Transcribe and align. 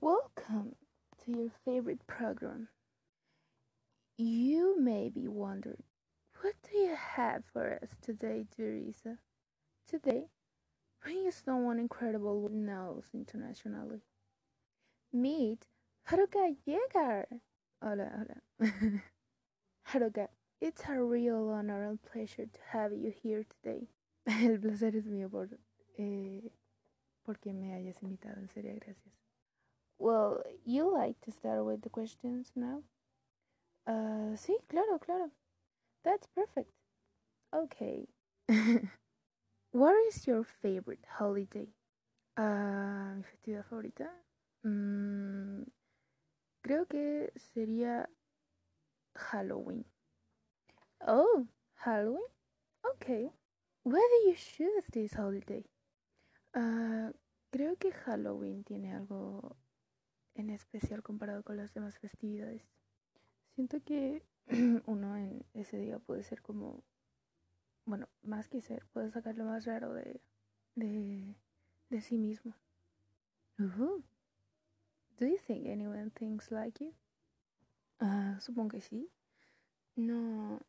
Welcome 0.00 0.76
to 1.24 1.32
your 1.32 1.50
favorite 1.64 2.06
program. 2.06 2.68
You 4.16 4.80
may 4.80 5.08
be 5.08 5.26
wondering, 5.26 5.82
what 6.40 6.54
do 6.62 6.78
you 6.78 6.94
have 6.94 7.42
for 7.52 7.80
us 7.82 7.88
today, 8.00 8.44
Teresa? 8.54 9.18
Today, 9.88 10.26
bring 11.02 11.28
someone 11.32 11.80
incredible 11.80 12.46
who 12.48 12.54
knows 12.54 13.06
internationally. 13.12 14.02
Meet 15.12 15.66
Haruka 16.08 16.54
Yeager. 16.64 17.24
Hola, 17.82 18.08
hola. 18.60 18.70
Haruka, 19.88 20.28
it's 20.60 20.82
a 20.88 21.02
real 21.02 21.48
honor 21.50 21.88
and 21.88 21.98
pleasure 22.00 22.46
to 22.46 22.60
have 22.70 22.92
you 22.92 23.12
here 23.20 23.44
today. 23.44 23.88
El 24.28 24.58
placer 24.58 24.94
es 24.94 25.06
mío 25.06 25.28
por, 25.28 25.48
eh, 25.98 26.52
porque 27.26 27.52
me 27.52 27.74
hayas 27.74 28.00
invitado. 28.00 28.36
En 28.38 28.48
serio, 28.48 28.74
gracias. 28.76 29.27
Well, 29.98 30.42
you 30.64 30.92
like 30.92 31.20
to 31.22 31.30
start 31.32 31.64
with 31.64 31.82
the 31.82 31.88
questions 31.90 32.52
now? 32.54 32.82
Uh, 33.86 34.36
sí, 34.36 34.56
claro, 34.68 34.98
claro. 34.98 35.30
That's 36.04 36.26
perfect. 36.28 36.70
Okay. 37.54 38.08
what 39.72 39.94
is 40.08 40.26
your 40.26 40.44
favorite 40.44 41.04
holiday? 41.18 41.68
Uh, 42.36 43.16
mi 43.16 43.22
festividad 43.24 43.64
favorita? 43.64 44.10
Mm, 44.64 45.64
creo 46.62 46.86
que 46.86 47.32
sería 47.36 48.08
Halloween. 49.16 49.84
Oh, 51.06 51.46
Halloween? 51.74 52.28
Okay. 52.94 53.30
Why 53.82 53.98
do 53.98 54.30
you 54.30 54.36
choose 54.36 54.84
this 54.92 55.14
holiday? 55.14 55.64
Uh, 56.54 57.12
creo 57.52 57.76
que 57.78 57.92
Halloween 57.92 58.64
tiene 58.64 58.92
algo 58.92 59.56
en 60.38 60.50
especial 60.50 61.02
comparado 61.02 61.42
con 61.42 61.56
las 61.56 61.74
demás 61.74 61.98
festividades. 61.98 62.62
Siento 63.54 63.82
que 63.82 64.22
uno 64.86 65.16
en 65.16 65.44
ese 65.54 65.78
día 65.78 65.98
puede 65.98 66.22
ser 66.22 66.42
como, 66.42 66.82
bueno, 67.84 68.08
más 68.22 68.48
que 68.48 68.62
ser, 68.62 68.86
puede 68.92 69.10
sacar 69.10 69.36
lo 69.36 69.44
más 69.44 69.66
raro 69.66 69.92
de, 69.92 70.20
de, 70.74 71.34
de 71.90 72.00
sí 72.00 72.16
mismo. 72.16 72.54
Uh 73.58 74.00
Do 75.18 75.26
you 75.26 75.38
think 75.38 75.66
anyone 75.66 76.10
thinks 76.10 76.52
like 76.52 76.78
you? 76.78 76.94
Uh, 78.00 78.38
supongo 78.40 78.68
que 78.70 78.80
sí. 78.80 79.10
No, 79.96 80.60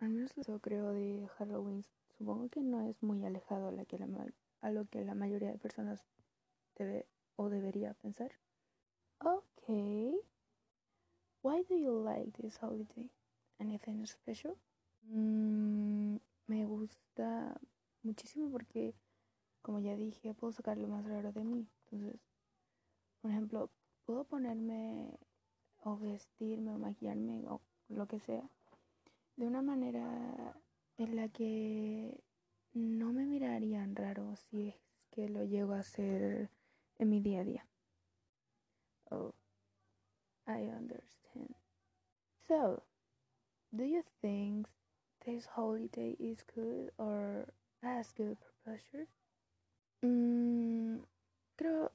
al 0.00 0.08
menos 0.08 0.32
lo 0.48 0.58
creo 0.60 0.94
de 0.94 1.28
Halloween. 1.36 1.84
Supongo 2.16 2.48
que 2.48 2.62
no 2.62 2.80
es 2.88 3.02
muy 3.02 3.26
alejado 3.26 3.68
a, 3.68 3.72
la 3.72 3.84
que 3.84 3.98
la, 3.98 4.06
a 4.62 4.70
lo 4.70 4.86
que 4.86 5.04
la 5.04 5.14
mayoría 5.14 5.52
de 5.52 5.58
personas 5.58 6.02
debe 6.76 7.06
o 7.36 7.50
debería 7.50 7.92
pensar. 7.92 8.32
Okay. 9.24 10.12
Why 11.42 11.62
do 11.68 11.74
you 11.74 11.92
like 11.92 12.32
this 12.40 12.56
holiday? 12.56 13.10
Anything 13.60 14.06
special? 14.06 14.56
Mm, 15.12 16.18
me 16.46 16.64
gusta 16.64 17.58
muchísimo 18.02 18.50
porque, 18.50 18.94
como 19.62 19.80
ya 19.80 19.96
dije, 19.96 20.34
puedo 20.34 20.52
sacar 20.52 20.78
lo 20.78 20.88
más 20.88 21.04
raro 21.04 21.32
de 21.32 21.44
mí. 21.44 21.66
Entonces, 21.84 22.20
por 23.20 23.30
ejemplo, 23.30 23.70
puedo 24.04 24.24
ponerme 24.24 25.18
o 25.82 25.96
vestirme 25.96 26.72
o 26.72 26.78
maquillarme 26.78 27.44
o 27.48 27.60
lo 27.88 28.06
que 28.06 28.20
sea 28.20 28.48
de 29.38 29.46
una 29.46 29.62
manera 29.62 30.56
en 30.96 31.14
la 31.14 31.28
que 31.28 32.24
no 32.72 33.12
me 33.12 33.24
mirarían 33.24 33.94
raro 33.94 34.34
si 34.34 34.68
es 34.68 34.74
que 35.10 35.28
lo 35.28 35.44
llego 35.44 35.74
a 35.74 35.78
hacer 35.78 36.50
en 36.98 37.08
mi 37.08 37.20
día 37.20 37.40
a 37.40 37.44
día. 37.44 37.66
Oh, 39.10 39.32
I 40.46 40.62
understand. 40.64 41.54
So, 42.48 42.82
do 43.74 43.84
you 43.84 44.02
think 44.22 44.66
this 45.24 45.46
holiday 45.46 46.16
is 46.18 46.42
good 46.54 46.90
or 46.98 47.46
as 47.82 48.12
good 48.12 48.38
pleasure? 48.64 49.06
Mm, 50.04 51.00
creo, 51.56 51.90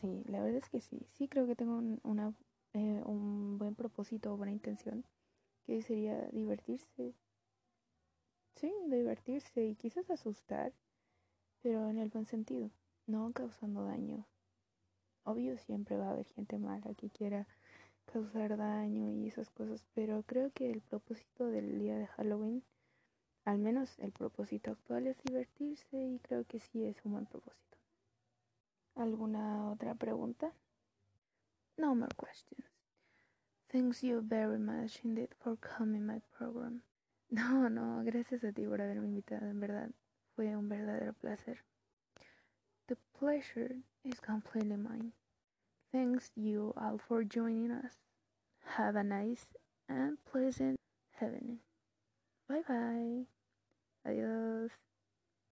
sí, 0.00 0.22
la 0.26 0.40
verdad 0.40 0.58
es 0.62 0.68
que 0.70 0.80
sí. 0.80 1.06
Sí 1.12 1.28
creo 1.28 1.46
que 1.46 1.56
tengo 1.56 1.76
un, 1.76 2.00
una, 2.04 2.34
eh, 2.74 3.02
un 3.06 3.58
buen 3.58 3.74
propósito 3.74 4.32
o 4.32 4.36
buena 4.36 4.52
intención, 4.52 5.04
que 5.66 5.82
sería 5.82 6.28
divertirse. 6.32 7.14
Sí, 8.56 8.72
divertirse 8.88 9.66
y 9.66 9.74
quizás 9.74 10.10
asustar, 10.10 10.72
pero 11.62 11.88
en 11.90 11.98
el 11.98 12.08
buen 12.08 12.26
sentido, 12.26 12.70
no 13.06 13.32
causando 13.32 13.84
daño 13.84 14.26
Obvio 15.24 15.56
siempre 15.58 15.96
va 15.96 16.08
a 16.08 16.10
haber 16.12 16.26
gente 16.26 16.58
mala 16.58 16.94
que 16.94 17.10
quiera 17.10 17.46
causar 18.06 18.56
daño 18.56 19.08
y 19.10 19.28
esas 19.28 19.50
cosas, 19.50 19.84
pero 19.94 20.22
creo 20.24 20.50
que 20.52 20.70
el 20.70 20.80
propósito 20.80 21.46
del 21.46 21.78
día 21.78 21.96
de 21.96 22.06
Halloween, 22.08 22.62
al 23.44 23.58
menos 23.58 23.98
el 23.98 24.12
propósito 24.12 24.72
actual 24.72 25.06
es 25.06 25.16
divertirse 25.22 25.96
y 25.96 26.18
creo 26.18 26.44
que 26.44 26.58
sí 26.60 26.84
es 26.84 26.96
un 27.04 27.12
buen 27.12 27.26
propósito. 27.26 27.78
¿Alguna 28.94 29.70
otra 29.70 29.94
pregunta? 29.94 30.52
No 31.76 31.94
more 31.94 32.14
questions. 32.16 32.66
Thanks 33.68 34.02
you 34.02 34.20
very 34.20 34.58
much 34.58 35.02
indeed 35.02 35.30
for 35.38 35.56
coming 35.56 36.04
my 36.06 36.20
program. 36.36 36.82
No, 37.30 37.70
no, 37.70 38.04
gracias 38.04 38.44
a 38.44 38.52
ti 38.52 38.66
por 38.66 38.82
haberme 38.82 39.06
invitado, 39.06 39.46
en 39.46 39.58
verdad. 39.58 39.90
Fue 40.36 40.54
un 40.54 40.68
verdadero 40.68 41.14
placer. 41.14 41.64
The 42.86 42.96
pleasure 43.18 43.78
is 44.04 44.20
completely 44.20 44.76
mine. 44.76 45.12
Thanks 45.92 46.30
you 46.36 46.74
all 46.76 46.98
for 46.98 47.24
joining 47.24 47.70
us. 47.72 47.94
Have 48.76 48.96
a 48.96 49.04
nice 49.04 49.46
and 49.88 50.18
pleasant 50.24 50.78
evening. 51.22 51.60
Bye 52.48 52.62
bye. 52.68 53.26
Adios. 54.06 54.70